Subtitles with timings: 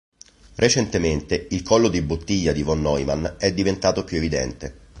[0.55, 4.79] Recentemente, il collo di bottiglia di Von Neumann è diventato più evidente.